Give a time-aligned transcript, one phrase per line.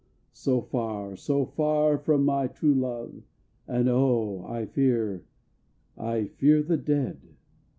[0.33, 3.21] So far, so far from my true love,
[3.67, 4.43] And, oh!
[4.47, 5.25] I fear,
[5.95, 7.19] I fear the dead!